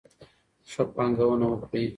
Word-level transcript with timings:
ښه 0.71 0.83
پانګونه 0.93 1.45
وکړئ. 1.49 1.85